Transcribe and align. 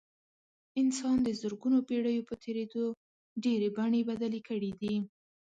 انسان 0.81 1.17
د 1.23 1.29
زرګونو 1.41 1.79
پېړیو 1.87 2.27
په 2.29 2.35
تېرېدو 2.43 2.85
ډېرې 3.43 3.69
بڼې 3.77 4.01
بدلې 4.09 4.41
کړې 4.47 4.71
دي. 4.81 4.95